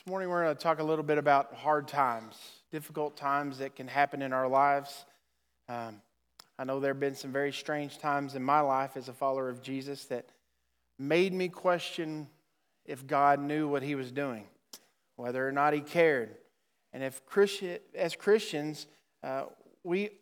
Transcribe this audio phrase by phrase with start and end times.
[0.00, 2.34] This morning, we're going to talk a little bit about hard times,
[2.72, 5.04] difficult times that can happen in our lives.
[5.68, 6.00] Um,
[6.58, 9.50] I know there have been some very strange times in my life as a follower
[9.50, 10.24] of Jesus that
[10.98, 12.28] made me question
[12.86, 14.46] if God knew what he was doing,
[15.16, 16.34] whether or not he cared.
[16.94, 18.86] And if Christian, as Christians,
[19.22, 19.44] uh,
[19.84, 20.12] we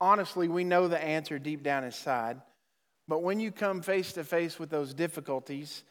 [0.00, 2.40] honestly, we know the answer deep down inside.
[3.08, 5.82] But when you come face to face with those difficulties,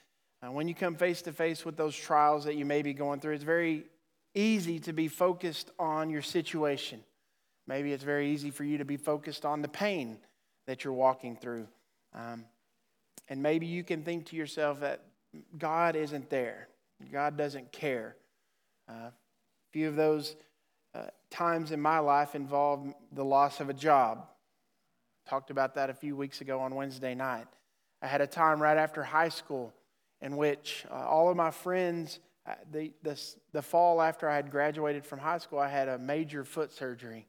[0.43, 3.20] uh, when you come face to face with those trials that you may be going
[3.20, 3.86] through, it's very
[4.33, 7.01] easy to be focused on your situation.
[7.68, 10.18] Maybe it's very easy for you to be focused on the pain
[10.68, 11.68] that you're walking through.
[12.13, 12.46] Um,
[13.27, 15.01] and maybe you can think to yourself that
[15.57, 16.68] God isn't there,
[17.11, 18.15] God doesn't care.
[18.89, 19.13] Uh, a
[19.71, 20.36] few of those
[20.93, 24.27] uh, times in my life involved the loss of a job.
[25.27, 27.47] Talked about that a few weeks ago on Wednesday night.
[28.02, 29.74] I had a time right after high school
[30.21, 33.19] in which uh, all of my friends, uh, the, the,
[33.52, 37.27] the fall after I had graduated from high school, I had a major foot surgery.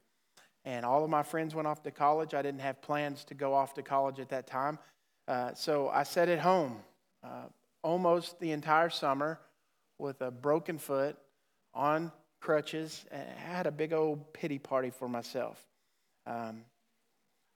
[0.65, 2.33] And all of my friends went off to college.
[2.33, 4.79] I didn't have plans to go off to college at that time.
[5.27, 6.77] Uh, so I sat at home
[7.23, 7.45] uh,
[7.83, 9.39] almost the entire summer
[9.97, 11.17] with a broken foot
[11.73, 13.05] on crutches.
[13.11, 15.63] And I had a big old pity party for myself.
[16.25, 16.63] Um,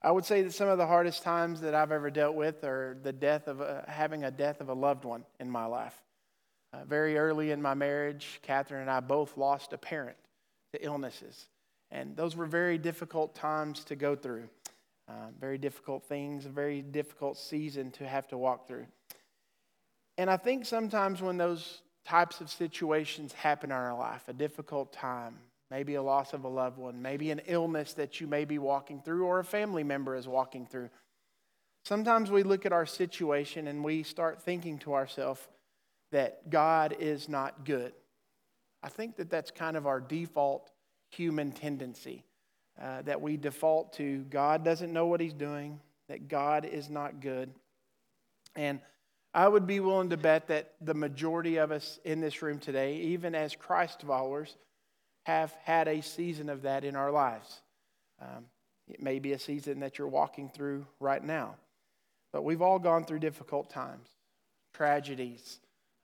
[0.03, 2.97] I would say that some of the hardest times that I've ever dealt with are
[3.03, 5.95] the death of a, having a death of a loved one in my life.
[6.73, 10.17] Uh, very early in my marriage, Catherine and I both lost a parent
[10.73, 11.47] to illnesses.
[11.91, 14.49] And those were very difficult times to go through.
[15.07, 18.85] Uh, very difficult things, a very difficult season to have to walk through.
[20.17, 24.93] And I think sometimes when those types of situations happen in our life, a difficult
[24.93, 25.37] time,
[25.71, 29.01] maybe a loss of a loved one, maybe an illness that you may be walking
[29.01, 30.89] through or a family member is walking through.
[31.85, 35.39] Sometimes we look at our situation and we start thinking to ourselves
[36.11, 37.93] that God is not good.
[38.83, 40.69] I think that that's kind of our default
[41.09, 42.25] human tendency
[42.79, 45.79] uh, that we default to God doesn't know what he's doing,
[46.09, 47.49] that God is not good.
[48.55, 48.79] And
[49.33, 52.97] I would be willing to bet that the majority of us in this room today,
[52.97, 54.57] even as Christ followers,
[55.23, 57.61] have had a season of that in our lives.
[58.21, 58.45] Um,
[58.87, 61.55] it may be a season that you're walking through right now.
[62.33, 64.07] But we've all gone through difficult times,
[64.73, 65.59] tragedies,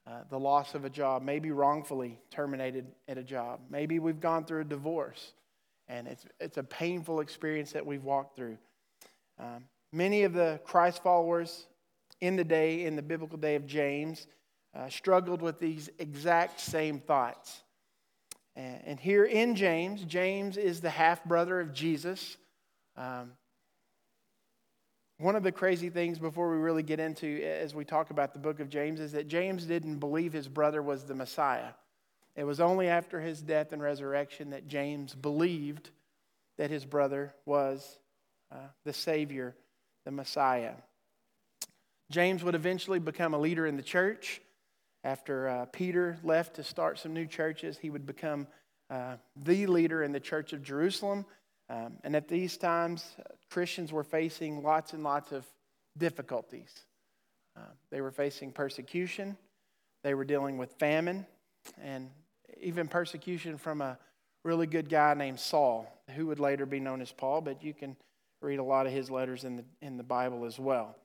[0.06, 3.60] uh, the loss of a job, maybe wrongfully terminated at a job.
[3.70, 5.34] Maybe we've gone through a divorce,
[5.88, 8.58] and it's, it's a painful experience that we've walked through.
[9.40, 11.68] Um, many of the Christ followers
[12.22, 14.28] in the day, in the biblical day of James,
[14.74, 17.64] uh, struggled with these exact same thoughts.
[18.58, 22.38] And here in James, James is the half brother of Jesus.
[22.96, 23.34] Um,
[25.20, 28.40] one of the crazy things before we really get into as we talk about the
[28.40, 31.70] book of James is that James didn't believe his brother was the Messiah.
[32.36, 35.92] It was only after his death and resurrection that James believed
[36.58, 38.00] that his brother was
[38.52, 39.56] uh, the Savior,
[40.06, 40.74] the Messiah.
[42.10, 44.42] James would eventually become a leader in the church.
[45.04, 48.48] After uh, Peter left to start some new churches, he would become
[48.90, 51.26] uh, the leader in the church of Jerusalem.
[51.70, 55.46] Um, and at these times, uh, Christians were facing lots and lots of
[55.98, 56.74] difficulties.
[57.56, 59.38] Uh, they were facing persecution,
[60.04, 61.26] they were dealing with famine,
[61.82, 62.10] and
[62.62, 63.98] even persecution from a
[64.44, 67.96] really good guy named Saul, who would later be known as Paul, but you can
[68.42, 70.96] read a lot of his letters in the, in the Bible as well.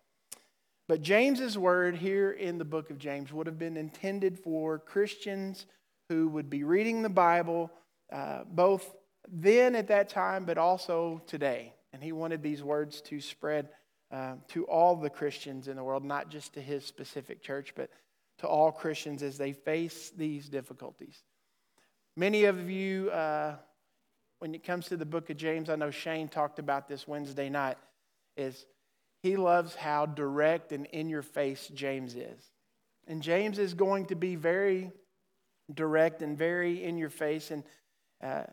[0.92, 5.64] But James's word here in the book of James would have been intended for Christians
[6.10, 7.70] who would be reading the Bible
[8.12, 8.94] uh, both
[9.26, 11.72] then at that time, but also today.
[11.94, 13.70] And he wanted these words to spread
[14.10, 17.88] uh, to all the Christians in the world, not just to his specific church, but
[18.40, 21.22] to all Christians as they face these difficulties.
[22.18, 23.54] Many of you, uh,
[24.40, 27.48] when it comes to the book of James, I know Shane talked about this Wednesday
[27.48, 27.78] night,
[28.36, 28.66] is
[29.22, 32.50] he loves how direct and in your face James is.
[33.06, 34.90] And James is going to be very
[35.72, 37.50] direct and very in your face.
[37.50, 37.62] And
[38.22, 38.44] uh,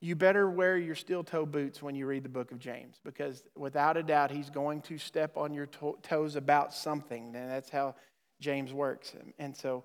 [0.00, 3.44] you better wear your steel toe boots when you read the book of James because
[3.54, 7.36] without a doubt, he's going to step on your to- toes about something.
[7.36, 7.94] And that's how
[8.40, 9.12] James works.
[9.38, 9.84] And so,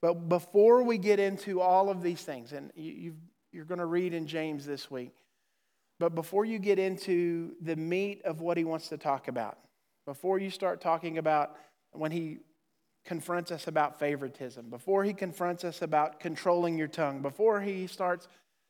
[0.00, 3.14] but before we get into all of these things, and you,
[3.52, 5.12] you're going to read in James this week,
[5.98, 9.58] but before you get into the meat of what he wants to talk about,
[10.06, 11.56] before you start talking about
[11.92, 12.38] when he
[13.04, 18.28] confronts us about favoritism, before he confronts us about controlling your tongue, before he starts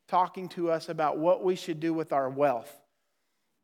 [0.08, 2.80] talking to us about what we should do with our wealth,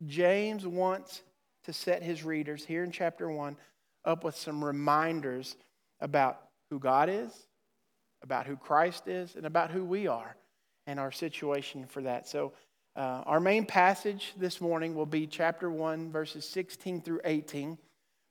[0.06, 1.22] James wants
[1.64, 3.56] to set his readers here in chapter 1
[4.05, 5.56] up with some reminders
[6.00, 6.40] about
[6.70, 7.46] who God is,
[8.22, 10.37] about who Christ is and about who we are
[10.87, 12.28] and our situation for that.
[12.28, 12.52] So,
[12.96, 17.76] uh, our main passage this morning will be chapter 1, verses 16 through 18.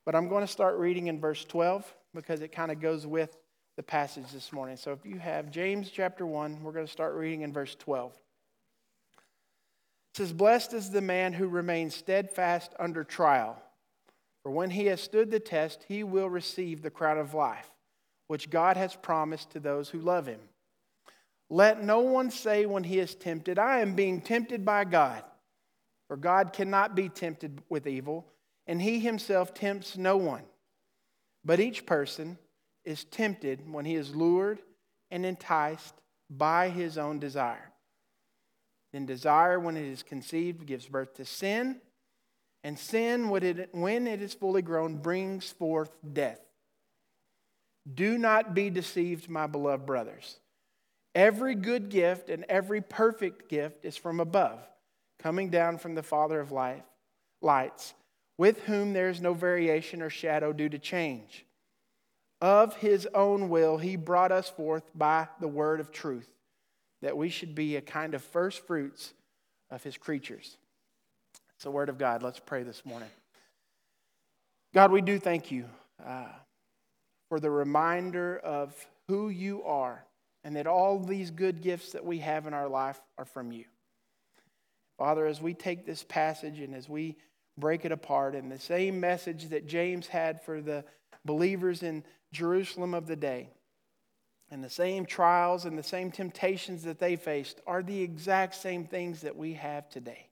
[0.06, 3.38] But I'm going to start reading in verse 12 because it kind of goes with
[3.75, 4.77] the passage this morning.
[4.77, 8.13] So if you have James chapter 1, we're going to start reading in verse 12.
[10.13, 13.62] It says, Blessed is the man who remains steadfast under trial,
[14.44, 17.69] for when he has stood the test, he will receive the crown of life,
[18.27, 20.39] which God has promised to those who love him.
[21.53, 25.23] Let no one say when he is tempted, I am being tempted by God.
[26.07, 28.25] For God cannot be tempted with evil,
[28.65, 30.41] and he himself tempts no one.
[31.45, 32.39] But each person
[32.85, 34.63] is tempted when he is lured
[35.11, 35.94] and enticed
[36.27, 37.71] by his own desire.
[38.91, 41.81] Then desire, when it is conceived, gives birth to sin.
[42.63, 46.39] And sin, when it is fully grown, brings forth death.
[47.94, 50.39] Do not be deceived, my beloved brothers.
[51.15, 54.60] Every good gift and every perfect gift is from above,
[55.19, 56.83] coming down from the Father of life,
[57.42, 57.94] lights,
[58.38, 61.45] with whom there is no variation or shadow due to change.
[62.42, 66.27] Of his own will, he brought us forth by the word of truth
[67.01, 69.13] that we should be a kind of first fruits
[69.69, 70.57] of his creatures.
[71.56, 72.24] It's the word of God.
[72.24, 73.10] Let's pray this morning.
[74.74, 75.65] God, we do thank you
[76.04, 76.30] uh,
[77.30, 78.74] for the reminder of
[79.07, 80.04] who you are
[80.43, 83.65] and that all these good gifts that we have in our life are from you.
[84.97, 87.15] Father, as we take this passage and as we
[87.57, 90.83] break it apart, and the same message that James had for the
[91.25, 93.49] believers in Jerusalem of the day,
[94.49, 98.85] and the same trials and the same temptations that they faced are the exact same
[98.85, 100.27] things that we have today.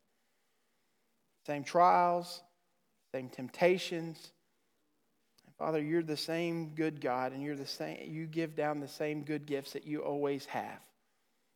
[1.47, 2.41] Same trials,
[3.15, 4.31] same temptations.
[5.61, 9.21] Father, you're the same good God, and you're the same, you give down the same
[9.21, 10.79] good gifts that you always have.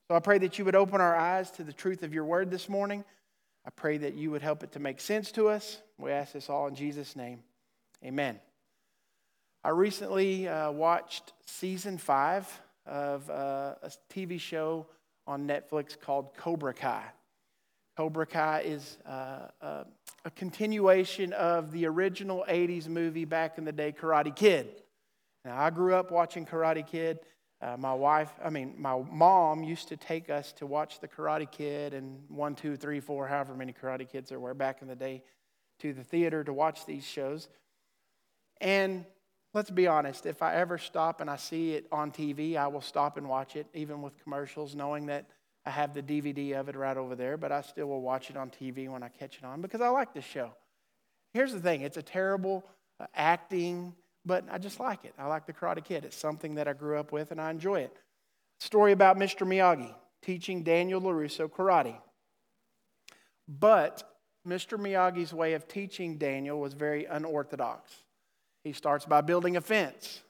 [0.07, 2.51] So I pray that you would open our eyes to the truth of your word
[2.51, 3.03] this morning.
[3.65, 5.79] I pray that you would help it to make sense to us.
[5.97, 7.39] We ask this all in Jesus' name.
[8.03, 8.39] Amen.
[9.63, 12.47] I recently uh, watched season five
[12.85, 14.85] of uh, a TV show
[15.25, 17.05] on Netflix called Cobra Kai.
[17.97, 19.83] Cobra Kai is uh, uh
[20.25, 24.81] a continuation of the original 80s movie back in the day, Karate Kid.
[25.45, 27.19] Now, I grew up watching Karate Kid.
[27.62, 31.50] Uh, my wife, I mean, my mom used to take us to watch the Karate
[31.50, 34.95] Kid and one, two, three, four, however many Karate Kids there were back in the
[34.95, 35.21] day,
[35.80, 37.48] to the theater to watch these shows.
[38.59, 39.06] And
[39.53, 42.81] let's be honest, if I ever stop and I see it on TV, I will
[42.81, 45.27] stop and watch it, even with commercials, knowing that
[45.65, 48.38] I have the DVD of it right over there, but I still will watch it
[48.38, 50.51] on TV when I catch it on because I like this show.
[51.33, 52.63] Here's the thing it's a terrible
[53.00, 53.94] uh, acting,
[54.25, 55.13] but I just like it.
[55.17, 56.06] I like the Karate Kid.
[56.06, 57.97] It's something that I grew up with and I enjoy it.
[58.59, 59.45] Story about Mr.
[59.45, 61.95] Miyagi teaching Daniel LaRusso karate.
[63.47, 64.03] But
[64.47, 64.79] Mr.
[64.79, 67.91] Miyagi's way of teaching Daniel was very unorthodox.
[68.63, 70.21] He starts by building a fence.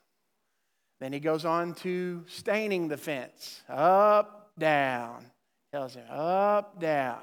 [1.00, 3.62] Then he goes on to staining the fence.
[3.70, 5.26] Up, down.
[5.72, 7.22] Tells him up, down.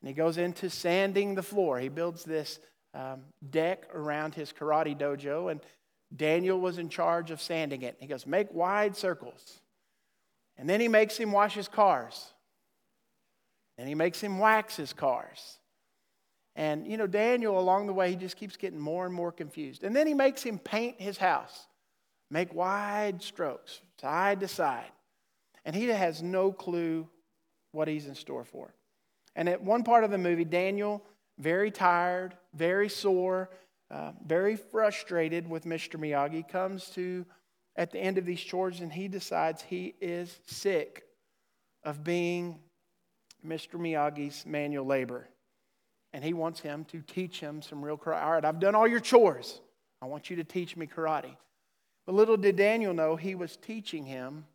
[0.00, 1.78] And he goes into sanding the floor.
[1.78, 2.58] He builds this
[2.94, 3.20] um,
[3.50, 5.60] deck around his karate dojo, and
[6.14, 7.96] Daniel was in charge of sanding it.
[8.00, 9.60] He goes, Make wide circles.
[10.56, 12.32] And then he makes him wash his cars.
[13.76, 15.58] And he makes him wax his cars.
[16.56, 19.84] And, you know, Daniel, along the way, he just keeps getting more and more confused.
[19.84, 21.68] And then he makes him paint his house,
[22.32, 24.90] make wide strokes, side to side.
[25.68, 27.06] And he has no clue
[27.72, 28.72] what he's in store for.
[29.36, 31.04] And at one part of the movie, Daniel,
[31.38, 33.50] very tired, very sore,
[33.90, 36.00] uh, very frustrated with Mr.
[36.00, 37.26] Miyagi, comes to
[37.76, 41.04] at the end of these chores and he decides he is sick
[41.84, 42.58] of being
[43.46, 43.74] Mr.
[43.74, 45.28] Miyagi's manual labor
[46.14, 48.24] and he wants him to teach him some real karate.
[48.24, 49.60] All right, I've done all your chores.
[50.00, 51.36] I want you to teach me karate.
[52.06, 54.46] But little did Daniel know he was teaching him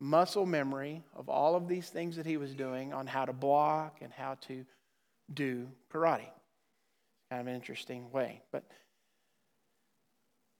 [0.00, 3.98] muscle memory of all of these things that he was doing on how to block
[4.02, 4.64] and how to
[5.32, 6.28] do karate.
[7.30, 8.42] Kind of an interesting way.
[8.52, 8.64] But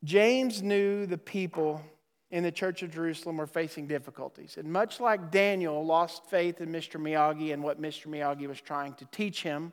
[0.04, 1.82] James knew the people
[2.30, 4.56] in the church of Jerusalem were facing difficulties.
[4.58, 7.00] And much like Daniel lost faith in Mr.
[7.00, 8.08] Miyagi and what Mr.
[8.08, 9.72] Miyagi was trying to teach him,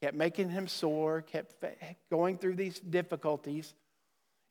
[0.00, 1.64] kept making him sore, kept
[2.10, 3.74] going through these difficulties.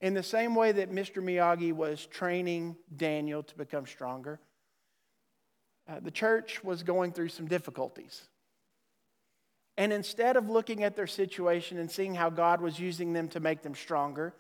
[0.02, 1.24] In the same way that Mr.
[1.24, 4.40] Miyagi was training Daniel to become stronger,
[5.88, 8.28] uh, the church was going through some difficulties.
[9.78, 13.40] And instead of looking at their situation and seeing how God was using them to
[13.40, 14.34] make them stronger,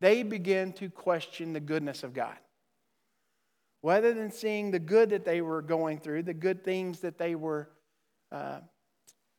[0.00, 2.36] they began to question the goodness of God.
[3.82, 7.36] rather than seeing the good that they were going through, the good things that they
[7.36, 7.68] were
[8.32, 8.58] uh,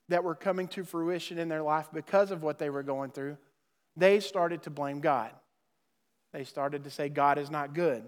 [0.08, 3.38] that were coming to fruition in their life because of what they were going through,
[3.98, 5.32] they started to blame God.
[6.32, 8.04] They started to say God is not good.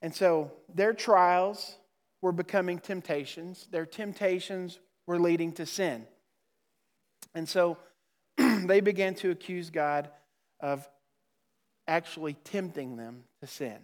[0.00, 1.76] And so their trials
[2.22, 3.68] were becoming temptations.
[3.70, 6.06] Their temptations were leading to sin.
[7.34, 7.76] And so
[8.36, 10.08] they began to accuse God
[10.60, 10.88] of
[11.86, 13.76] actually tempting them to sin.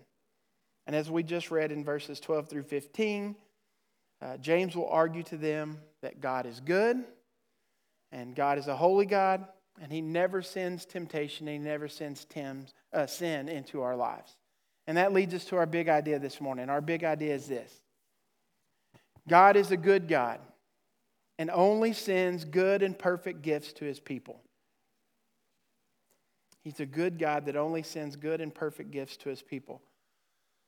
[0.86, 3.36] And as we just read in verses 12 through 15,
[4.22, 7.04] uh, James will argue to them that God is good
[8.10, 9.46] and God is a holy God
[9.82, 12.26] and he never sends temptation he never sends
[12.92, 14.36] uh, sin into our lives.
[14.86, 16.70] And that leads us to our big idea this morning.
[16.70, 17.82] Our big idea is this
[19.28, 20.40] God is a good God
[21.38, 24.40] and only sends good and perfect gifts to his people.
[26.64, 29.80] He's a good God that only sends good and perfect gifts to his people.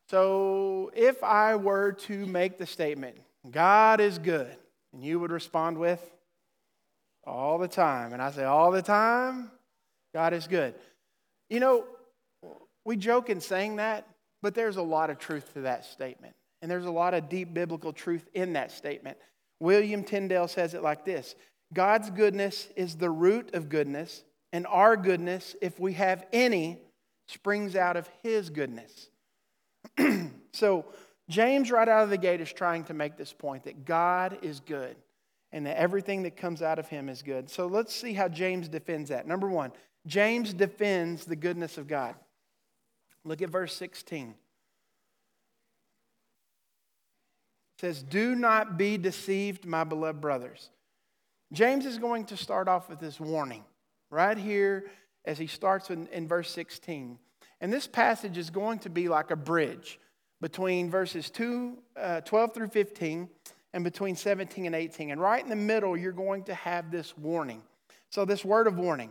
[0.08, 3.16] So if I were to make the statement,
[3.50, 4.56] God is good,
[4.92, 6.00] and you would respond with,
[7.30, 8.12] all the time.
[8.12, 9.50] And I say, all the time,
[10.14, 10.74] God is good.
[11.48, 11.84] You know,
[12.84, 14.06] we joke in saying that,
[14.42, 16.34] but there's a lot of truth to that statement.
[16.62, 19.16] And there's a lot of deep biblical truth in that statement.
[19.60, 21.34] William Tyndale says it like this
[21.72, 26.78] God's goodness is the root of goodness, and our goodness, if we have any,
[27.28, 29.08] springs out of his goodness.
[30.52, 30.86] so,
[31.28, 34.60] James, right out of the gate, is trying to make this point that God is
[34.60, 34.96] good
[35.52, 37.50] and that everything that comes out of him is good.
[37.50, 39.26] So, let's see how James defends that.
[39.26, 39.72] Number one,
[40.06, 42.14] James defends the goodness of God.
[43.24, 44.34] Look at verse 16.
[47.80, 50.70] says, Do not be deceived, my beloved brothers.
[51.52, 53.64] James is going to start off with this warning
[54.10, 54.90] right here
[55.24, 57.18] as he starts in, in verse 16.
[57.60, 59.98] And this passage is going to be like a bridge
[60.40, 63.28] between verses 2, uh, 12 through 15
[63.72, 65.10] and between 17 and 18.
[65.10, 67.62] And right in the middle, you're going to have this warning.
[68.10, 69.10] So, this word of warning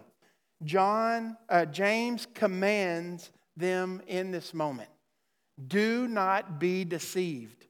[0.63, 4.89] John, uh, James commands them in this moment
[5.67, 7.65] do not be deceived.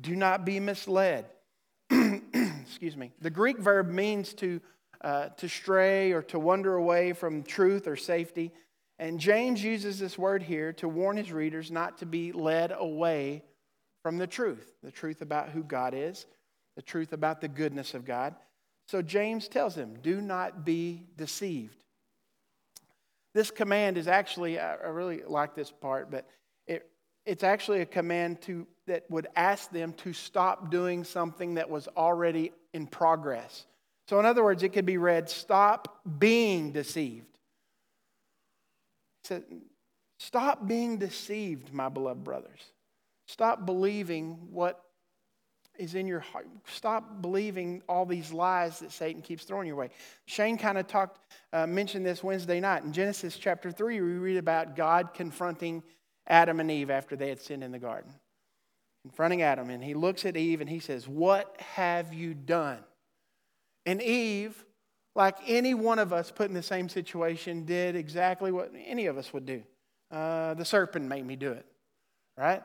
[0.00, 1.26] Do not be misled.
[1.90, 3.12] Excuse me.
[3.20, 4.60] The Greek verb means to,
[5.00, 8.50] uh, to stray or to wander away from truth or safety.
[8.98, 13.44] And James uses this word here to warn his readers not to be led away
[14.04, 16.26] from the truth the truth about who God is,
[16.76, 18.36] the truth about the goodness of God.
[18.86, 21.82] So James tells them, do not be deceived.
[23.32, 26.28] This command is actually, I really like this part, but
[26.66, 26.86] it,
[27.24, 31.88] it's actually a command to that would ask them to stop doing something that was
[31.96, 33.64] already in progress.
[34.08, 37.38] So, in other words, it could be read, Stop being deceived.
[39.24, 39.44] Said,
[40.18, 42.60] Stop being deceived, my beloved brothers.
[43.26, 44.80] Stop believing what
[45.78, 46.46] is in your heart.
[46.66, 49.90] Stop believing all these lies that Satan keeps throwing your way.
[50.26, 51.18] Shane kind of talked,
[51.52, 52.84] uh, mentioned this Wednesday night.
[52.84, 55.82] In Genesis chapter 3, we read about God confronting
[56.26, 58.14] Adam and Eve after they had sinned in the garden
[59.04, 62.78] confronting Adam, and he looks at Eve and he says, What have you done?
[63.84, 64.64] And Eve,
[65.14, 69.18] like any one of us put in the same situation, did exactly what any of
[69.18, 69.62] us would do.
[70.10, 71.66] Uh, the serpent made me do it,
[72.38, 72.62] right?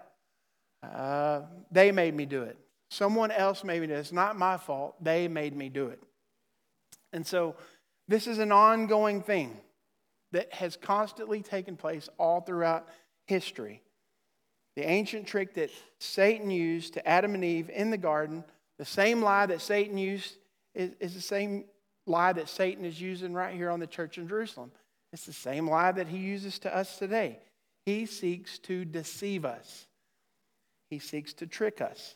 [0.83, 2.57] Uh, they made me do it.
[2.89, 4.00] Someone else made me do it.
[4.00, 5.03] It's not my fault.
[5.03, 6.01] They made me do it.
[7.13, 7.55] And so
[8.07, 9.57] this is an ongoing thing
[10.31, 12.88] that has constantly taken place all throughout
[13.27, 13.81] history.
[14.75, 18.43] The ancient trick that Satan used to Adam and Eve in the garden,
[18.77, 20.38] the same lie that Satan used
[20.74, 21.65] is, is the same
[22.05, 24.71] lie that Satan is using right here on the church in Jerusalem.
[25.12, 27.39] It's the same lie that he uses to us today.
[27.86, 29.88] He seeks to deceive us,
[30.89, 32.15] he seeks to trick us.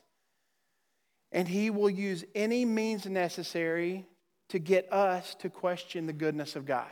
[1.31, 4.05] And he will use any means necessary
[4.49, 6.91] to get us to question the goodness of God,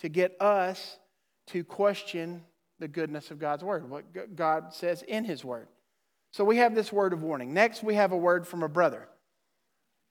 [0.00, 0.98] to get us
[1.48, 2.42] to question
[2.78, 5.68] the goodness of God's word, what God says in his word.
[6.32, 7.54] So we have this word of warning.
[7.54, 9.08] Next, we have a word from a brother.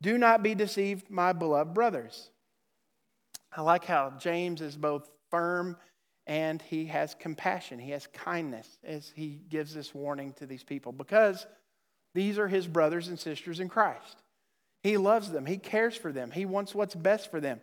[0.02, 2.30] Do not be deceived, my beloved brothers.
[3.56, 5.78] I like how James is both firm
[6.28, 7.80] and he has compassion.
[7.80, 11.48] He has kindness as he gives this warning to these people because
[12.14, 14.22] these are his brothers and sisters in Christ.
[14.84, 17.60] He loves them, he cares for them, he wants what's best for them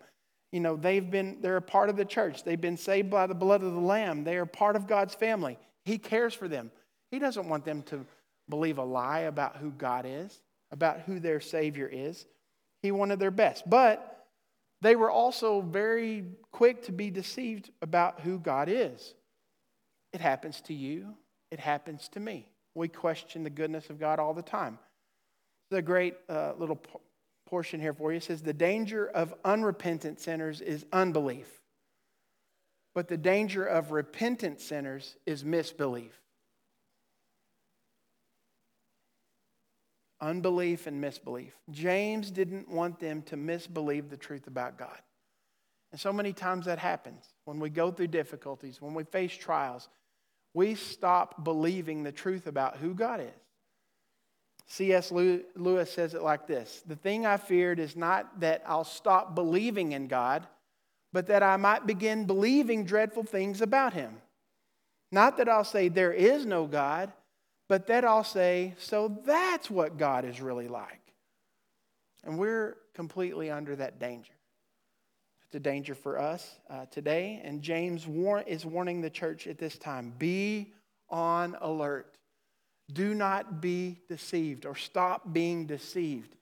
[0.55, 2.45] you know, they've been, they're a part of the church.
[2.45, 4.23] They've been saved by the blood of the Lamb.
[4.23, 5.59] They are part of God's family.
[5.85, 6.71] He cares for them.
[7.11, 8.07] He doesn't want them to
[8.49, 10.41] believe a lie about who God is,
[10.71, 12.25] about who their Savior is.
[12.83, 13.69] He wanted their best.
[13.69, 14.14] But
[14.85, 19.15] they were also very quick to be deceived about who God is.
[20.13, 21.15] It happens to you,
[21.51, 22.49] it happens to me.
[22.75, 24.79] We question the goodness of God all the time.
[25.71, 26.81] The great uh, little
[27.47, 28.21] portion here for you.
[28.21, 31.49] Says, The danger of unrepentant sinners is unbelief,
[32.95, 36.24] but the danger of repentant sinners is misbelief.
[40.25, 41.53] Unbelief and misbelief.
[41.71, 44.99] James didn't want them to misbelieve the truth about God.
[45.93, 49.91] And so many times that happens when we go through difficulties, when we face trials,
[50.55, 53.27] we stop believing the truth about who God is.
[54.67, 55.13] C.S.
[55.13, 59.93] Lewis says it like this The thing I feared is not that I'll stop believing
[59.93, 60.47] in God,
[61.13, 64.17] but that I might begin believing dreadful things about Him.
[65.13, 67.13] Not that I'll say there is no God,
[67.69, 71.01] but that I'll say, so that's what God is really like.
[72.25, 74.33] And we're completely under that danger.
[75.47, 77.41] It's a danger for us uh, today.
[77.45, 80.73] And James war- is warning the church at this time be
[81.09, 82.17] on alert.
[82.93, 86.37] Do not be deceived or stop being deceived.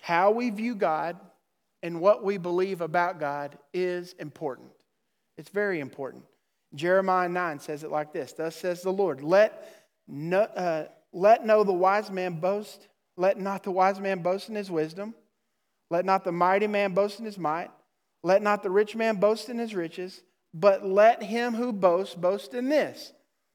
[0.00, 1.16] How we view God
[1.82, 4.70] and what we believe about God is important.
[5.36, 6.24] It's very important.
[6.76, 9.68] Jeremiah 9 says it like this Thus says the Lord, let
[10.06, 14.54] no, uh, let no the wise man boast, let not the wise man boast in
[14.54, 15.14] his wisdom,
[15.90, 17.70] let not the mighty man boast in his might,
[18.22, 20.22] let not the rich man boast in his riches,
[20.54, 23.12] but let him who boasts boast in this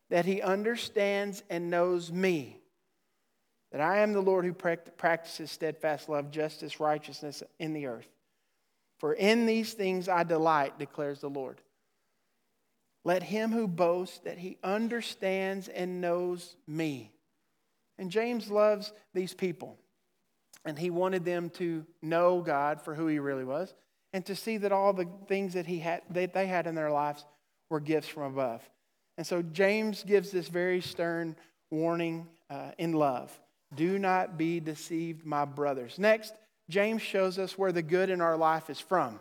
[0.10, 2.58] that he understands and knows me,
[3.72, 8.10] that I am the Lord who practices steadfast love, justice, righteousness in the earth.
[9.00, 11.62] For in these things I delight, declares the Lord.
[13.04, 17.12] Let him who boasts that he understands and knows me.
[17.98, 19.78] And James loves these people.
[20.66, 23.74] And he wanted them to know God for who he really was
[24.14, 26.92] and to see that all the things that, he had, that they had in their
[26.92, 27.26] lives
[27.70, 28.62] were gifts from above.
[29.18, 31.36] And so James gives this very stern
[31.70, 33.38] warning uh, in love
[33.74, 35.98] do not be deceived, my brothers.
[35.98, 36.34] Next,
[36.70, 39.20] James shows us where the good in our life is from.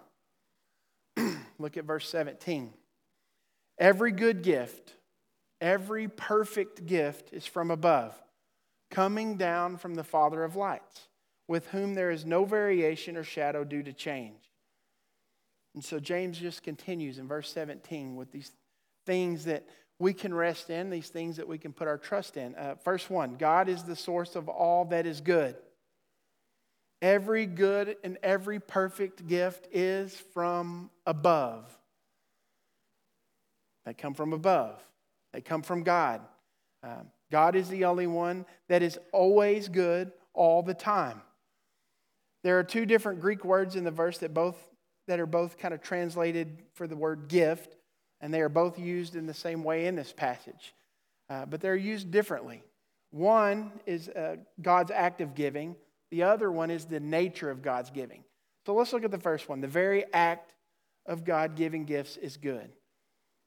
[1.61, 2.73] Look at verse 17.
[3.81, 4.93] Every good gift,
[5.59, 8.15] every perfect gift is from above,
[8.91, 11.09] coming down from the Father of lights,
[11.49, 14.51] with whom there is no variation or shadow due to change.
[15.75, 18.53] And so James just continues in verse 17 with these
[19.07, 19.67] things that
[19.99, 22.55] we can rest in, these things that we can put our trust in.
[22.57, 25.57] Uh, first one God is the source of all that is good.
[27.01, 31.80] Every good and every perfect gift is from above.
[33.85, 34.81] They come from above,
[35.33, 36.23] they come from God.
[36.83, 41.21] Um, God is the only one that is always good all the time.
[42.43, 44.57] There are two different Greek words in the verse that both
[45.07, 47.77] that are both kind of translated for the word gift
[48.21, 50.75] and they are both used in the same way in this passage,
[51.29, 52.63] uh, but they're used differently.
[53.11, 55.75] One is uh, God's act of giving,
[56.11, 58.25] the other one is the nature of God's giving.
[58.67, 59.61] So let's look at the first one.
[59.61, 60.55] The very act
[61.07, 62.71] of God giving gifts is good.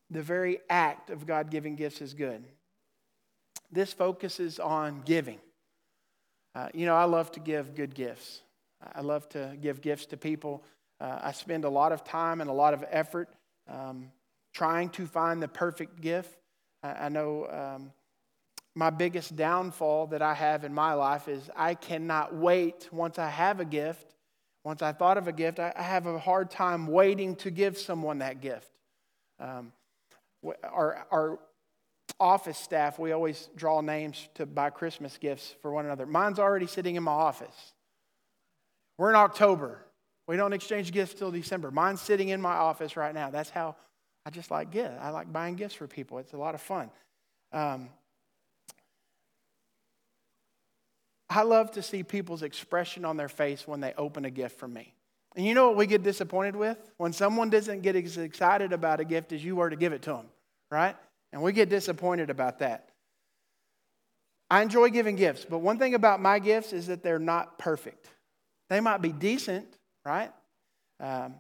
[0.10, 2.44] The very act of God giving gifts is good.
[3.72, 5.40] This focuses on giving.
[6.56, 8.42] Uh, you know, I love to give good gifts.
[8.94, 10.64] I love to give gifts to people.
[11.00, 13.30] Uh, I spend a lot of time and a lot of effort
[13.68, 14.12] um,
[14.54, 16.38] trying to find the perfect gift.
[16.84, 17.92] I, know um,
[18.76, 23.30] my biggest downfall that I have in my life is I cannot wait once I
[23.30, 24.16] have a gift.
[24.64, 28.20] Once I thought of a gift, I, have a hard time waiting to give someone
[28.20, 28.70] that gift.
[29.40, 29.72] Um,
[30.64, 31.40] our, our
[32.20, 36.06] office staff, we always draw names to buy Christmas gifts for one another.
[36.06, 37.74] Mine's already sitting in my office.
[38.98, 39.80] We're in October.
[40.28, 41.72] We don't exchange gifts till December.
[41.72, 43.30] Mine's sitting in my office right now.
[43.30, 43.76] That's how
[44.26, 44.96] I just like gifts.
[45.02, 46.20] I like buying gifts for people.
[46.20, 46.90] It's a lot of fun.
[47.52, 47.90] Um,
[51.30, 54.74] I love to see people's expression on their face when they open a gift from
[54.74, 54.94] me.
[55.36, 56.78] And you know what we get disappointed with?
[56.98, 60.04] When someone doesn't get as excited about a gift as you were to give it
[60.04, 60.26] to them,
[60.74, 60.96] right?
[61.32, 62.90] And we get disappointed about that.
[64.50, 68.08] I enjoy giving gifts, but one thing about my gifts is that they're not perfect.
[68.70, 69.68] They might be decent,
[70.06, 70.32] right?
[71.00, 71.36] Um,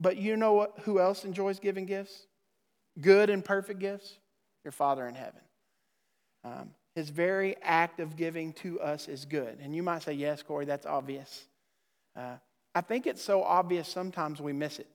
[0.00, 2.26] but you know what, who else enjoys giving gifts?
[3.00, 4.18] Good and perfect gifts?
[4.64, 5.40] Your Father in heaven.
[6.44, 9.58] Um, his very act of giving to us is good.
[9.62, 11.46] And you might say, yes, Corey, that's obvious.
[12.16, 12.36] Uh,
[12.74, 14.88] I think it's so obvious sometimes we miss it.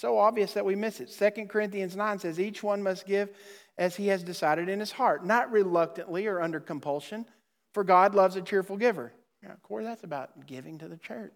[0.00, 1.10] So obvious that we miss it.
[1.10, 3.28] 2 Corinthians 9 says, each one must give
[3.76, 7.26] as he has decided in his heart, not reluctantly or under compulsion,
[7.74, 9.12] for God loves a cheerful giver.
[9.42, 11.34] Yeah, Corey, that's about giving to the church.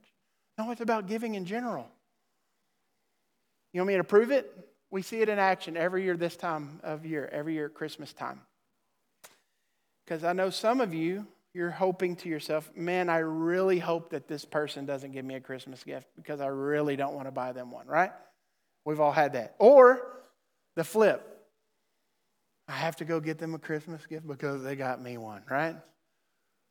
[0.56, 1.86] No, it's about giving in general.
[3.74, 4.50] You want me to prove it?
[4.90, 8.14] We see it in action every year this time of year, every year at Christmas
[8.14, 8.40] time.
[10.06, 14.26] Because I know some of you, you're hoping to yourself, man, I really hope that
[14.26, 17.52] this person doesn't give me a Christmas gift because I really don't want to buy
[17.52, 18.12] them one, right?
[18.84, 19.54] We've all had that.
[19.58, 20.06] Or
[20.76, 21.34] the flip
[22.66, 25.76] I have to go get them a Christmas gift because they got me one, right?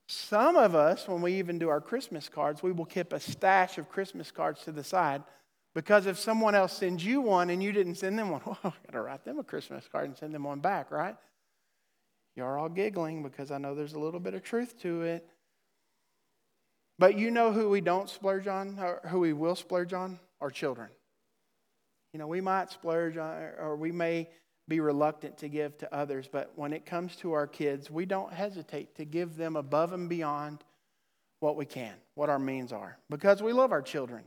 [0.07, 3.77] Some of us, when we even do our Christmas cards, we will keep a stash
[3.77, 5.23] of Christmas cards to the side
[5.75, 8.69] because if someone else sends you one and you didn't send them one, well, I
[8.69, 11.15] got to write them a Christmas card and send them one back, right?
[12.35, 15.27] You're all giggling because I know there's a little bit of truth to it.
[16.97, 20.19] But you know who we don't splurge on, or who we will splurge on?
[20.41, 20.89] Our children.
[22.13, 24.29] You know, we might splurge or we may
[24.67, 28.31] be reluctant to give to others, but when it comes to our kids, we don't
[28.31, 30.63] hesitate to give them above and beyond
[31.39, 34.23] what we can, what our means are, because we love our children.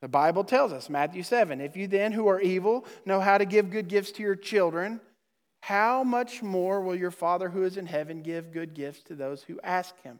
[0.00, 3.44] The Bible tells us, Matthew 7, if you then who are evil know how to
[3.44, 5.00] give good gifts to your children,
[5.60, 9.44] how much more will your Father who is in heaven give good gifts to those
[9.44, 10.18] who ask him?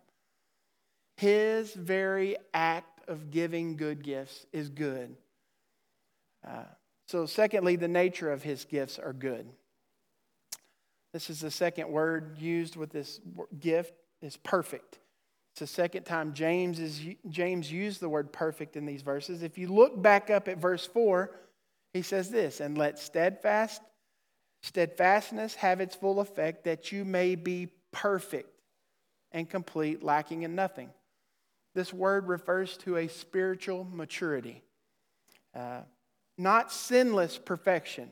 [1.17, 5.17] His very act of giving good gifts is good.
[6.47, 6.63] Uh,
[7.13, 9.47] so, secondly, the nature of his gifts are good.
[11.13, 13.21] This is the second word used with this
[13.61, 14.99] gift is perfect.
[15.53, 19.43] It's the second time James is James used the word perfect in these verses.
[19.43, 21.31] If you look back up at verse 4,
[21.93, 23.83] he says this, and let steadfast
[24.63, 28.59] steadfastness have its full effect that you may be perfect
[29.33, 30.89] and complete, lacking in nothing.
[31.75, 34.63] This word refers to a spiritual maturity.
[35.55, 35.83] Uh,
[36.39, 38.11] not sinless perfection,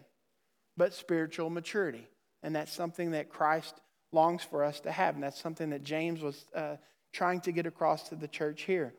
[0.77, 2.07] but spiritual maturity.
[2.43, 3.75] And that's something that Christ
[4.13, 5.15] longs for us to have.
[5.15, 6.77] And that's something that James was uh,
[7.13, 8.95] trying to get across to the church here.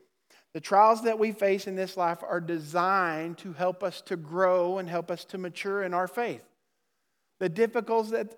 [0.53, 4.79] The trials that we face in this life are designed to help us to grow
[4.79, 6.43] and help us to mature in our faith.
[7.39, 8.36] The difficulties that,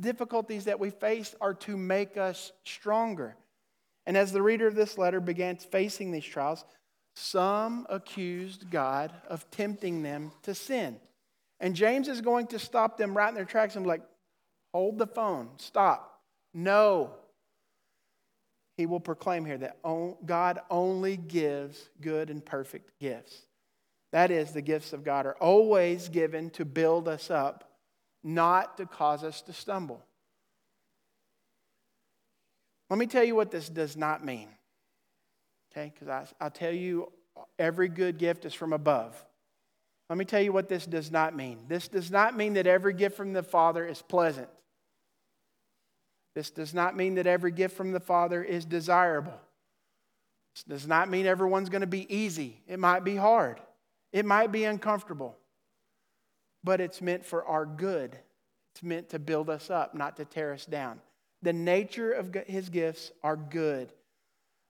[0.00, 3.36] difficulties that we face are to make us stronger.
[4.06, 6.64] And as the reader of this letter began facing these trials,
[7.14, 10.98] some accused God of tempting them to sin.
[11.60, 14.02] And James is going to stop them right in their tracks and be like,
[14.72, 16.20] hold the phone, stop.
[16.54, 17.14] No.
[18.76, 19.78] He will proclaim here that
[20.24, 23.42] God only gives good and perfect gifts.
[24.12, 27.70] That is, the gifts of God are always given to build us up,
[28.24, 30.02] not to cause us to stumble.
[32.90, 34.48] Let me tell you what this does not mean.
[35.72, 37.10] Okay, because I'll tell you,
[37.58, 39.24] every good gift is from above.
[40.10, 41.60] Let me tell you what this does not mean.
[41.68, 44.48] This does not mean that every gift from the Father is pleasant.
[46.34, 49.38] This does not mean that every gift from the Father is desirable.
[50.54, 52.60] This does not mean everyone's going to be easy.
[52.66, 53.60] It might be hard,
[54.12, 55.36] it might be uncomfortable,
[56.62, 58.18] but it's meant for our good.
[58.74, 61.00] It's meant to build us up, not to tear us down.
[61.42, 63.92] The nature of His gifts are good.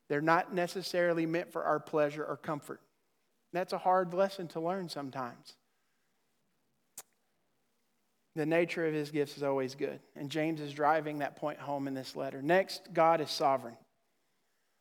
[0.08, 2.80] They're not necessarily meant for our pleasure or comfort.
[3.52, 5.56] That's a hard lesson to learn sometimes.
[8.34, 10.00] The nature of his gifts is always good.
[10.16, 12.40] And James is driving that point home in this letter.
[12.40, 13.76] Next, God is sovereign.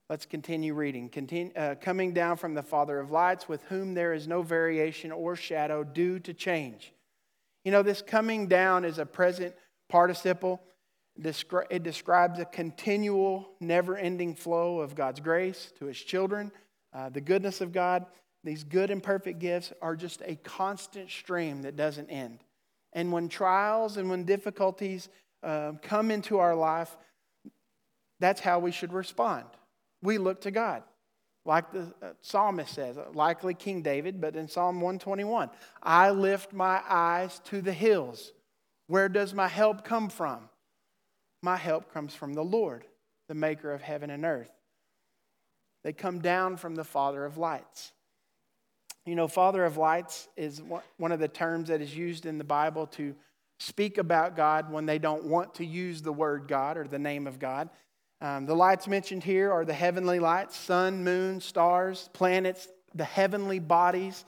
[0.10, 1.10] Let's continue reading.
[1.10, 5.12] Continue, uh, coming down from the Father of lights, with whom there is no variation
[5.12, 6.94] or shadow due to change.
[7.64, 9.54] You know, this coming down is a present
[9.90, 10.62] participle.
[11.18, 16.52] It describes a continual, never ending flow of God's grace to his children,
[16.94, 18.06] uh, the goodness of God.
[18.44, 22.40] These good and perfect gifts are just a constant stream that doesn't end.
[22.94, 25.10] And when trials and when difficulties
[25.44, 26.98] uh, come into our life,
[28.20, 29.46] that's how we should respond.
[30.02, 30.84] We look to God.
[31.44, 35.50] Like the uh, psalmist says, likely King David, but in Psalm 121,
[35.82, 38.32] I lift my eyes to the hills.
[38.88, 40.50] Where does my help come from?
[41.42, 42.86] My help comes from the Lord,
[43.28, 44.52] the maker of heaven and earth.
[45.84, 47.92] They come down from the Father of lights.
[49.06, 50.62] You know, Father of lights is
[50.98, 53.16] one of the terms that is used in the Bible to
[53.60, 57.26] speak about God when they don't want to use the word God or the name
[57.26, 57.70] of God.
[58.22, 63.58] Um, the lights mentioned here are the heavenly lights sun, moon, stars, planets, the heavenly
[63.58, 64.26] bodies.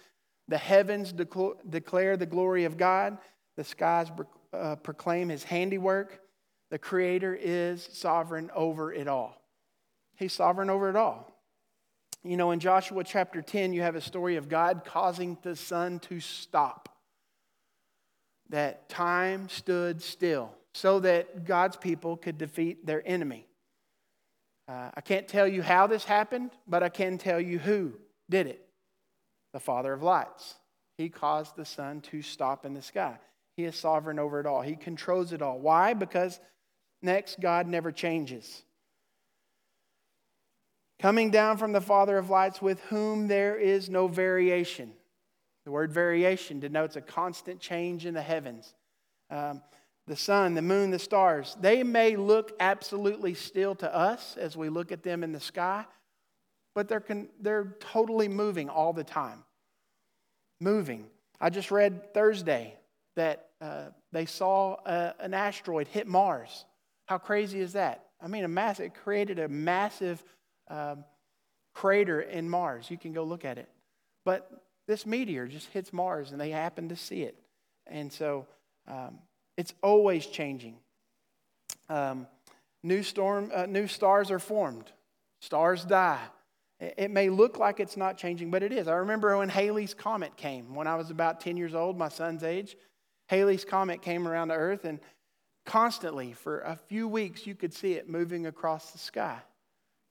[0.48, 3.20] The heavens declare the glory of God,
[3.56, 4.12] the skies
[4.52, 6.20] uh, proclaim his handiwork.
[6.74, 9.40] The Creator is sovereign over it all.
[10.16, 11.32] He's sovereign over it all.
[12.24, 16.00] You know, in Joshua chapter 10, you have a story of God causing the sun
[16.00, 16.90] to stop.
[18.50, 23.46] That time stood still so that God's people could defeat their enemy.
[24.68, 27.94] Uh, I can't tell you how this happened, but I can tell you who
[28.32, 28.68] did it
[29.54, 30.56] the Father of lights.
[30.98, 33.20] He caused the sun to stop in the sky.
[33.58, 34.64] He is sovereign over it all.
[34.64, 35.60] He controls it all.
[35.60, 35.94] Why?
[35.94, 36.40] Because
[37.04, 38.64] next, God never changes.
[41.00, 44.94] Coming down from the Father of lights, with whom there is no variation.
[45.66, 48.74] The word variation denotes a constant change in the heavens.
[49.30, 49.62] Um,
[50.08, 54.70] the sun, the moon, the stars, they may look absolutely still to us as we
[54.70, 55.86] look at them in the sky,
[56.76, 59.44] but they're, con- they're totally moving all the time.
[60.60, 61.08] Moving.
[61.40, 62.76] I just read Thursday
[63.16, 66.66] that uh, they saw uh, an asteroid hit Mars.
[67.06, 68.06] How crazy is that?
[68.22, 70.24] I mean, a mass, it created a massive
[70.70, 71.04] um,
[71.74, 72.90] crater in Mars.
[72.90, 73.70] You can go look at it.
[74.26, 74.50] But
[74.88, 77.36] this meteor just hits Mars and they happen to see it.
[77.88, 78.48] And so
[78.88, 79.20] um,
[79.58, 80.76] it's always changing.
[81.90, 82.28] Um,
[82.82, 84.92] new, storm, uh, new stars are formed,
[85.42, 86.22] stars die.
[86.80, 88.88] It may look like it's not changing, but it is.
[88.88, 92.44] I remember when Halley's Comet came when I was about 10 years old, my son's
[92.44, 92.76] age.
[93.28, 95.00] Halley's Comet came around the earth, and
[95.66, 99.40] constantly for a few weeks you could see it moving across the sky.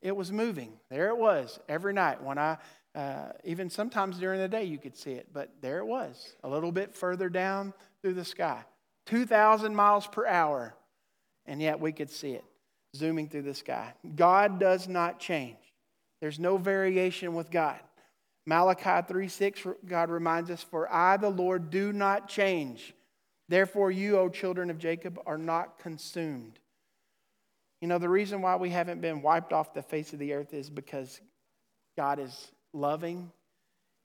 [0.01, 0.73] It was moving.
[0.91, 2.59] There it was every night when I,
[2.95, 6.49] uh, even sometimes during the day you could see it, but there it was a
[6.49, 8.65] little bit further down through the sky.
[9.07, 10.75] 2,000 miles per hour,
[11.47, 12.45] and yet we could see it
[12.97, 13.95] zooming through the sky.
[14.17, 15.57] God does not change,
[16.21, 17.79] there's no variation with God.
[18.45, 22.93] Malachi 3 6, God reminds us, For I, the Lord, do not change.
[23.49, 26.59] Therefore, you, O children of Jacob, are not consumed.
[27.81, 30.55] You know, the reason why we haven't been wiped off the face of the earth
[30.55, 31.21] is because
[31.97, 33.31] God is loving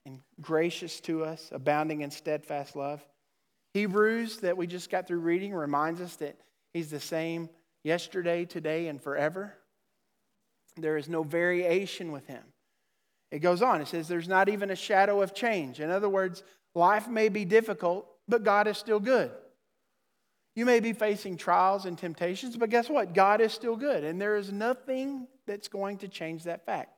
[0.05, 3.05] and gracious to us, abounding in steadfast love.
[3.73, 6.37] Hebrews, that we just got through reading, reminds us that
[6.73, 7.49] He's the same
[7.83, 9.53] yesterday, today, and forever.
[10.75, 12.43] There is no variation with Him.
[13.31, 15.79] It goes on, it says, There's not even a shadow of change.
[15.79, 19.31] In other words, life may be difficult, but God is still good.
[20.55, 23.13] You may be facing trials and temptations, but guess what?
[23.13, 26.97] God is still good, and there is nothing that's going to change that fact.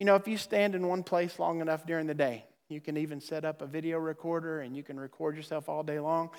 [0.00, 2.96] You know, if you stand in one place long enough during the day, you can
[2.96, 6.30] even set up a video recorder and you can record yourself all day long.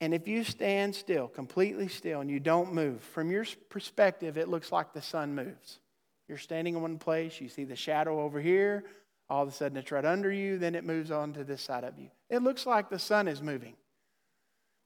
[0.00, 4.48] And if you stand still, completely still, and you don't move, from your perspective, it
[4.48, 5.78] looks like the sun moves.
[6.28, 8.84] You're standing in one place, you see the shadow over here,
[9.28, 11.84] all of a sudden it's right under you, then it moves on to this side
[11.84, 12.10] of you.
[12.30, 13.74] It looks like the sun is moving.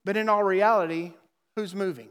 [0.05, 1.13] But in all reality,
[1.57, 2.09] who's moving?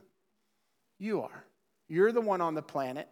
[1.00, 1.44] You are.
[1.88, 3.08] You're the one on the planet.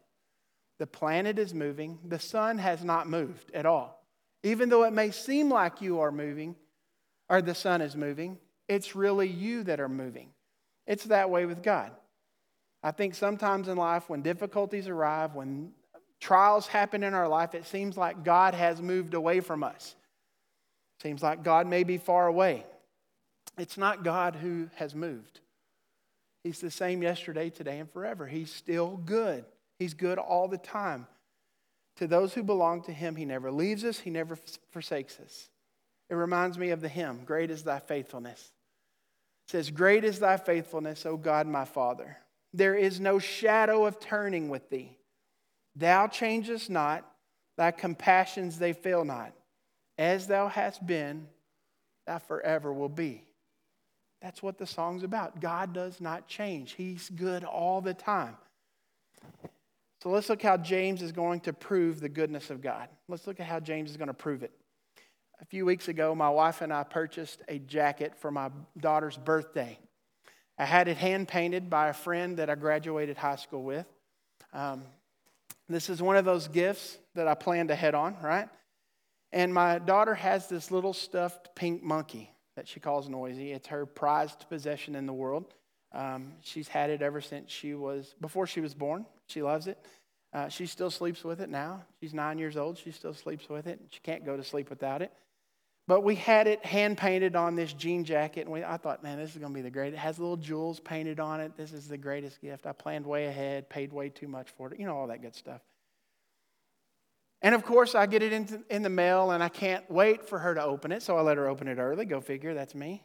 [0.77, 1.97] The planet is moving.
[2.07, 4.03] The sun has not moved at all.
[4.43, 6.55] Even though it may seem like you are moving
[7.27, 10.29] or the sun is moving, it's really you that are moving.
[10.85, 11.91] It's that way with God.
[12.83, 15.71] I think sometimes in life, when difficulties arrive, when
[16.19, 19.95] trials happen in our life, it seems like God has moved away from us.
[21.01, 22.65] Seems like God may be far away.
[23.57, 25.39] It's not God who has moved.
[26.43, 28.25] He's the same yesterday, today, and forever.
[28.27, 29.45] He's still good.
[29.79, 31.07] He's good all the time.
[31.97, 34.37] To those who belong to him, he never leaves us, he never
[34.71, 35.49] forsakes us.
[36.09, 38.51] It reminds me of the hymn, Great is thy faithfulness.
[39.47, 42.17] It says, Great is thy faithfulness, O God my Father.
[42.53, 44.96] There is no shadow of turning with thee.
[45.77, 47.05] Thou changest not,
[47.55, 49.33] thy compassions they fail not.
[49.97, 51.27] As thou hast been,
[52.07, 53.23] thou forever will be.
[54.21, 55.39] That's what the song's about.
[55.39, 58.37] God does not change, He's good all the time.
[60.01, 62.87] So let's look how James is going to prove the goodness of God.
[63.07, 64.51] Let's look at how James is going to prove it.
[65.41, 69.77] A few weeks ago, my wife and I purchased a jacket for my daughter's birthday.
[70.57, 73.85] I had it hand painted by a friend that I graduated high school with.
[74.53, 74.83] Um,
[75.69, 78.47] this is one of those gifts that I plan to head on, right?
[79.31, 83.51] And my daughter has this little stuffed pink monkey that she calls Noisy.
[83.51, 85.53] It's her prized possession in the world.
[85.93, 89.05] Um, she's had it ever since she was, before she was born.
[89.27, 89.77] She loves it.
[90.33, 91.83] Uh, she still sleeps with it now.
[91.99, 92.77] She's nine years old.
[92.77, 93.79] She still sleeps with it.
[93.89, 95.11] She can't go to sleep without it.
[95.87, 99.17] But we had it hand painted on this jean jacket, and we, I thought, man,
[99.17, 99.97] this is going to be the greatest.
[99.97, 101.55] It has little jewels painted on it.
[101.55, 102.67] This is the greatest gift.
[102.67, 104.79] I planned way ahead, paid way too much for it.
[104.79, 105.61] You know, all that good stuff.
[107.41, 110.39] And of course, I get it in, in the mail, and I can't wait for
[110.39, 112.03] her to open it, so I let her open it early.
[112.03, 113.03] Go figure, that's me.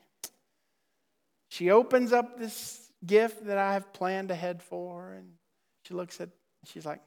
[1.50, 5.34] She opens up this gift that I have planned ahead for, and
[5.86, 6.30] she looks at,
[6.64, 7.00] she's like,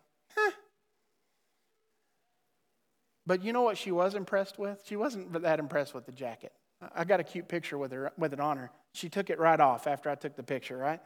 [3.25, 4.83] But you know what she was impressed with?
[4.85, 6.53] She wasn't that impressed with the jacket.
[6.93, 8.69] I got a cute picture with her with it on her.
[8.93, 11.01] She took it right off after I took the picture, right?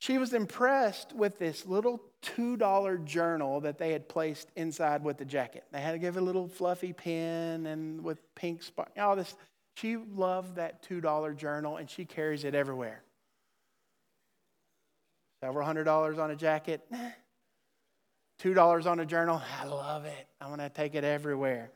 [0.00, 5.26] she was impressed with this little $2 journal that they had placed inside with the
[5.26, 5.64] jacket.
[5.72, 9.36] They had to give a little fluffy pen and with pink spot, all this.
[9.76, 13.02] She loved that $2 journal and she carries it everywhere.
[15.44, 16.80] Several hundred dollars on a jacket,
[18.42, 19.40] $2 on a journal.
[19.60, 20.28] I love it.
[20.40, 21.70] I want to take it everywhere.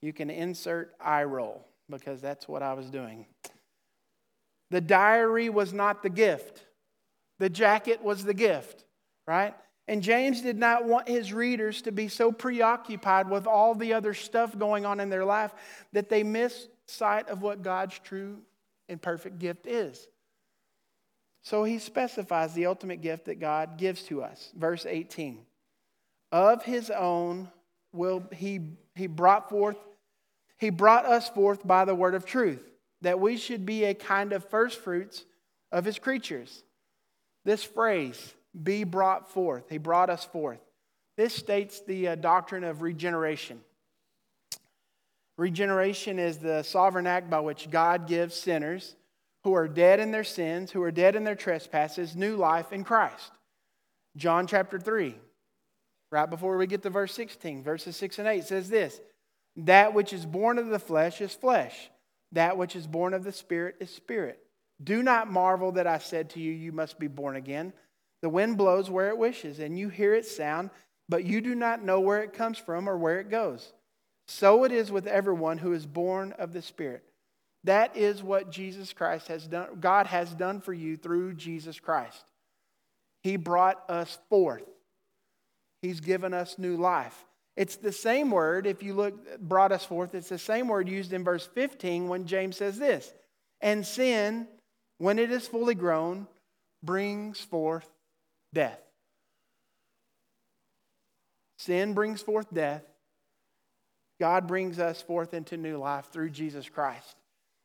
[0.00, 3.26] You can insert eye roll because that's what I was doing.
[4.70, 6.64] The diary was not the gift,
[7.38, 8.84] the jacket was the gift,
[9.26, 9.54] right?
[9.88, 14.14] And James did not want his readers to be so preoccupied with all the other
[14.14, 15.52] stuff going on in their life
[15.92, 18.38] that they miss sight of what God's true
[18.88, 20.06] and perfect gift is.
[21.42, 24.52] So he specifies the ultimate gift that God gives to us.
[24.56, 25.40] Verse 18
[26.32, 27.48] Of his own
[27.92, 28.60] will he,
[28.94, 29.76] he brought forth,
[30.58, 32.62] he brought us forth by the word of truth,
[33.02, 35.24] that we should be a kind of first fruits
[35.72, 36.62] of his creatures.
[37.44, 40.60] This phrase, be brought forth, he brought us forth.
[41.16, 43.60] This states the uh, doctrine of regeneration.
[45.36, 48.94] Regeneration is the sovereign act by which God gives sinners
[49.42, 52.84] who are dead in their sins, who are dead in their trespasses, new life in
[52.84, 53.32] Christ.
[54.16, 55.14] John chapter 3,
[56.10, 59.00] right before we get to verse 16, verses 6 and 8 says this
[59.56, 61.90] That which is born of the flesh is flesh,
[62.32, 64.40] that which is born of the Spirit is spirit.
[64.82, 67.72] Do not marvel that I said to you, You must be born again.
[68.22, 70.70] The wind blows where it wishes, and you hear its sound,
[71.08, 73.72] but you do not know where it comes from or where it goes.
[74.28, 77.02] So it is with everyone who is born of the Spirit.
[77.64, 82.24] That is what Jesus Christ has done, God has done for you through Jesus Christ.
[83.22, 84.62] He brought us forth.
[85.82, 87.24] He's given us new life.
[87.56, 91.12] It's the same word, if you look, brought us forth, it's the same word used
[91.12, 93.12] in verse 15 when James says this.
[93.60, 94.46] And sin,
[94.98, 96.26] when it is fully grown,
[96.82, 97.88] brings forth
[98.54, 98.80] death.
[101.58, 102.82] Sin brings forth death.
[104.18, 107.16] God brings us forth into new life through Jesus Christ.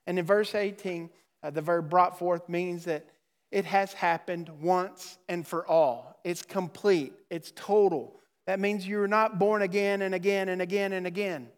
[0.07, 1.09] And in verse 18,
[1.43, 3.05] uh, the verb brought forth means that
[3.51, 6.14] it has happened once and for all.
[6.25, 8.19] It's complete, it's total.
[8.47, 11.49] That means you're not born again and again and again and again.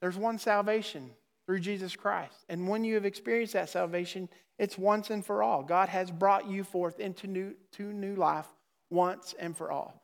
[0.00, 1.10] There's one salvation
[1.46, 2.34] through Jesus Christ.
[2.48, 5.62] And when you have experienced that salvation, it's once and for all.
[5.62, 8.46] God has brought you forth into new, to new life
[8.90, 10.02] once and for all.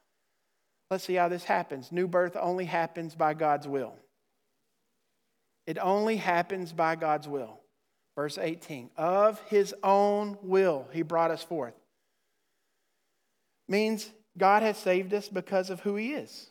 [0.90, 1.90] Let's see how this happens.
[1.90, 3.94] New birth only happens by God's will.
[5.66, 7.58] It only happens by God's will.
[8.16, 11.72] Verse 18 Of his own will, he brought us forth.
[13.68, 16.51] Means God has saved us because of who he is.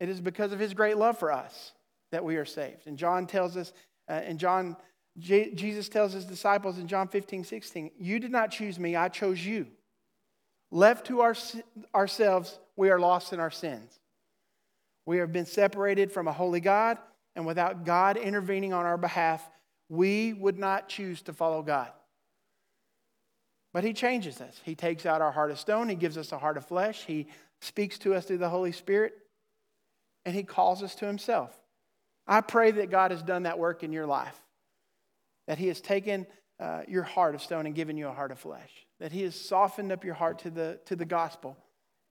[0.00, 1.72] It is because of his great love for us
[2.10, 2.86] that we are saved.
[2.86, 3.72] And John tells us,
[4.08, 4.76] uh, and John,
[5.18, 9.08] J- Jesus tells his disciples in John 15, 16, You did not choose me, I
[9.08, 9.66] chose you.
[10.70, 11.34] Left to our,
[11.94, 14.00] ourselves, we are lost in our sins.
[15.06, 16.98] We have been separated from a holy God
[17.34, 19.48] and without God intervening on our behalf,
[19.88, 21.90] we would not choose to follow God.
[23.72, 24.60] But He changes us.
[24.64, 27.26] He takes out our heart of stone, He gives us a heart of flesh, He
[27.60, 29.14] speaks to us through the Holy Spirit,
[30.24, 31.58] and He calls us to Himself.
[32.26, 34.40] I pray that God has done that work in your life,
[35.46, 36.26] that He has taken
[36.60, 39.34] uh, your heart of stone and given you a heart of flesh, that He has
[39.34, 41.56] softened up your heart to the, to the gospel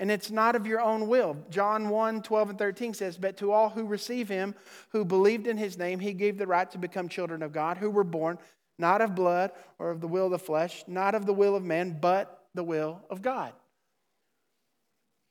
[0.01, 1.37] and it's not of your own will.
[1.51, 4.55] John 1 12 and 13 says, But to all who receive him,
[4.89, 7.91] who believed in his name, he gave the right to become children of God, who
[7.91, 8.39] were born
[8.81, 11.63] not of blood or of the will of the flesh, not of the will of
[11.63, 13.53] man, but the will of God.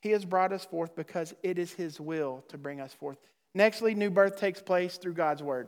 [0.01, 3.17] He has brought us forth because it is his will to bring us forth.
[3.55, 5.67] Nextly, new birth takes place through God's word.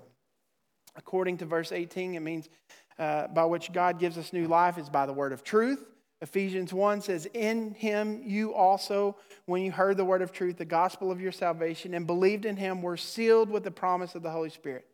[0.95, 2.49] According to verse 18, it means
[2.97, 5.85] uh, by which God gives us new life is by the word of truth
[6.23, 10.63] Ephesians 1 says, In him you also, when you heard the word of truth, the
[10.63, 14.29] gospel of your salvation, and believed in him, were sealed with the promise of the
[14.31, 14.87] Holy Spirit.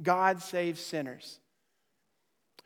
[0.00, 1.40] God saves sinners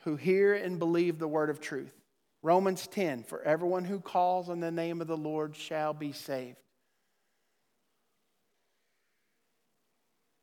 [0.00, 1.94] who hear and believe the word of truth.
[2.42, 6.56] Romans 10 For everyone who calls on the name of the Lord shall be saved.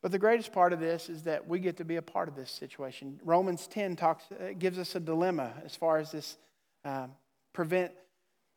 [0.01, 2.36] But the greatest part of this is that we get to be a part of
[2.36, 3.19] this situation.
[3.23, 6.38] Romans 10 talks, uh, gives us a dilemma as far as this
[6.86, 7.11] um,
[7.51, 7.91] prevent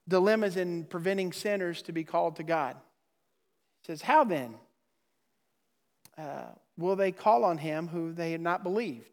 [0.07, 2.77] dilemmas in preventing sinners to be called to God.
[3.83, 4.55] He says, How then
[6.19, 9.09] uh, will they call on him who they had not believed?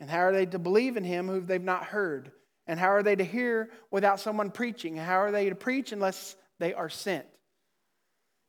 [0.00, 2.32] And how are they to believe in him who they've not heard?
[2.66, 4.96] And how are they to hear without someone preaching?
[4.96, 7.26] How are they to preach unless they are sent?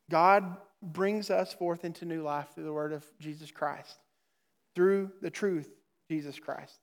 [0.09, 3.97] God brings us forth into new life through the word of Jesus Christ,
[4.75, 5.69] through the truth,
[6.09, 6.79] Jesus Christ.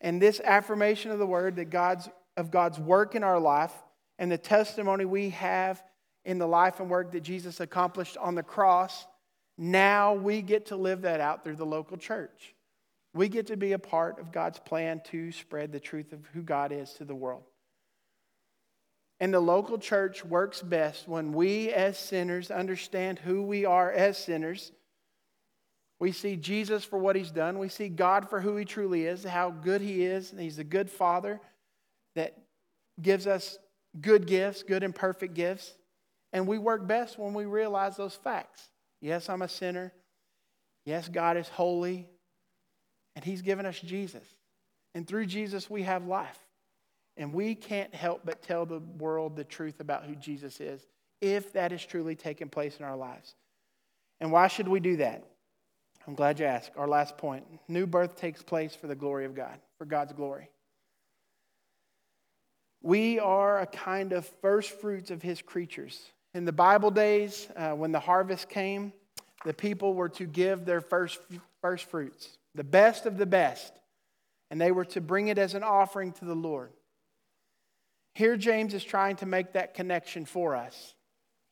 [0.00, 3.72] And this affirmation of the word that God's of God's work in our life
[4.18, 5.82] and the testimony we have
[6.24, 9.06] in the life and work that Jesus accomplished on the cross,
[9.56, 12.53] now we get to live that out through the local church.
[13.14, 16.42] We get to be a part of God's plan to spread the truth of who
[16.42, 17.44] God is to the world.
[19.20, 24.18] And the local church works best when we as sinners understand who we are as
[24.18, 24.72] sinners.
[26.00, 27.60] We see Jesus for what he's done.
[27.60, 30.32] We see God for who he truly is, how good he is.
[30.32, 31.40] And he's a good father
[32.16, 32.36] that
[33.00, 33.58] gives us
[34.00, 35.72] good gifts, good and perfect gifts.
[36.32, 38.68] And we work best when we realize those facts.
[39.00, 39.92] Yes, I'm a sinner.
[40.84, 42.08] Yes, God is holy.
[43.16, 44.26] And He's given us Jesus.
[44.94, 46.38] And through Jesus, we have life.
[47.16, 50.84] And we can't help but tell the world the truth about who Jesus is
[51.20, 53.34] if that is truly taking place in our lives.
[54.20, 55.24] And why should we do that?
[56.06, 56.72] I'm glad you asked.
[56.76, 60.50] Our last point new birth takes place for the glory of God, for God's glory.
[62.82, 65.98] We are a kind of first fruits of His creatures.
[66.34, 68.92] In the Bible days, uh, when the harvest came,
[69.44, 71.18] the people were to give their first,
[71.62, 73.72] first fruits, the best of the best,
[74.50, 76.72] and they were to bring it as an offering to the Lord.
[78.14, 80.94] Here, James is trying to make that connection for us.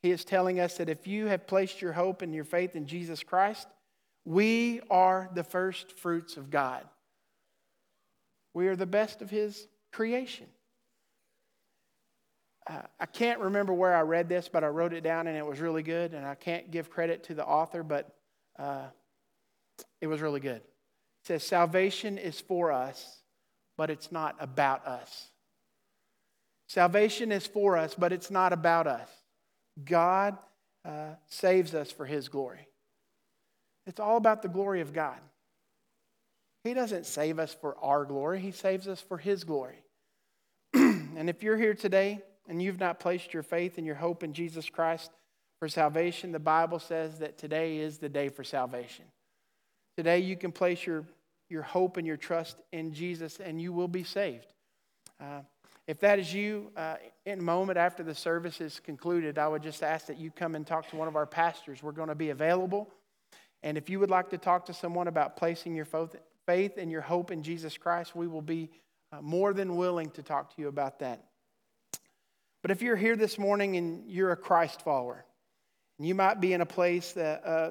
[0.03, 2.86] He is telling us that if you have placed your hope and your faith in
[2.86, 3.66] Jesus Christ,
[4.24, 6.84] we are the first fruits of God.
[8.55, 10.46] We are the best of His creation
[12.66, 15.44] uh, I can't remember where I read this, but I wrote it down and it
[15.44, 16.14] was really good.
[16.14, 18.14] And I can't give credit to the author, but
[18.59, 18.86] uh,
[20.00, 20.62] it was really good.
[21.25, 23.18] Says, Salvation is for us,
[23.77, 25.29] but it's not about us.
[26.68, 29.09] Salvation is for us, but it's not about us.
[29.85, 30.37] God
[30.85, 32.66] uh, saves us for His glory.
[33.87, 35.18] It's all about the glory of God.
[36.64, 39.85] He doesn't save us for our glory, He saves us for His glory.
[40.75, 44.33] and if you're here today and you've not placed your faith and your hope in
[44.33, 45.11] Jesus Christ
[45.59, 49.05] for salvation, the Bible says that today is the day for salvation.
[49.97, 51.05] Today you can place your,
[51.49, 54.47] your hope and your trust in Jesus and you will be saved.
[55.20, 55.40] Uh,
[55.86, 59.62] if that is you, uh, in a moment after the service is concluded, I would
[59.62, 61.82] just ask that you come and talk to one of our pastors.
[61.82, 62.88] We're going to be available.
[63.62, 65.86] And if you would like to talk to someone about placing your
[66.47, 68.70] faith and your hope in Jesus Christ, we will be
[69.12, 71.24] uh, more than willing to talk to you about that.
[72.62, 75.24] But if you're here this morning and you're a Christ follower,
[75.99, 77.70] and you might be in a place that, uh,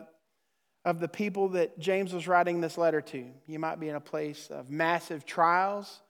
[0.84, 4.02] of the people that James was writing this letter to, you might be in a
[4.02, 6.02] place of massive trials.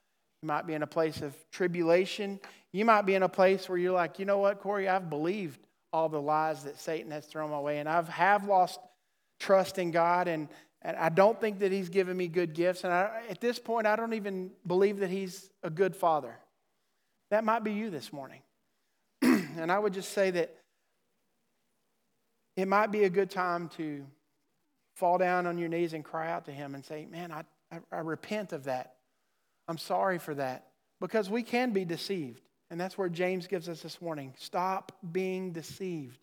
[0.42, 2.40] You might be in a place of tribulation.
[2.72, 5.60] You might be in a place where you're like, you know what, Corey, I've believed
[5.92, 8.80] all the lies that Satan has thrown my way, and I've have lost
[9.40, 10.48] trust in God, and,
[10.82, 12.86] and I don't think that He's given me good gifts.
[12.86, 16.34] And I, at this point, I don't even believe that He's a good father.
[17.30, 18.42] That might be you this morning.
[19.22, 20.56] and I would just say that
[22.56, 24.06] it might be a good time to
[25.02, 27.80] fall down on your knees and cry out to Him and say, Man, I, I,
[27.92, 28.98] I repent of that.
[29.68, 30.68] I'm sorry for that.
[31.00, 32.44] Because we can be deceived.
[32.70, 34.36] And that's where James gives us this warning.
[34.38, 36.20] Stop being deceived.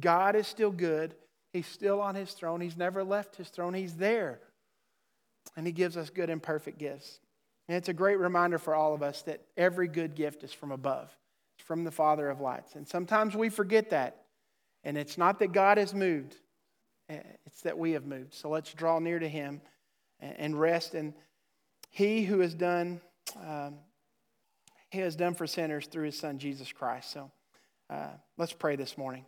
[0.00, 1.14] God is still good.
[1.52, 2.62] He's still on his throne.
[2.62, 3.74] He's never left his throne.
[3.74, 4.40] He's there.
[5.56, 7.20] And he gives us good and perfect gifts.
[7.68, 10.72] And it's a great reminder for all of us that every good gift is from
[10.72, 11.14] above
[11.58, 12.74] it's from the Father of lights.
[12.74, 14.22] And sometimes we forget that.
[14.82, 16.36] And it's not that God has moved,
[17.46, 18.34] it's that we have moved.
[18.34, 19.60] So let's draw near to Him
[20.20, 21.14] and rest in
[21.90, 23.00] He who has done.
[23.46, 23.78] Um,
[24.90, 27.12] he has done for sinners through his son Jesus Christ.
[27.12, 27.30] So
[27.88, 29.24] uh, let's pray this morning.